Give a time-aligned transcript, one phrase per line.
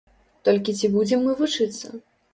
[0.47, 1.95] Толькі ці будзем мы вучыцца?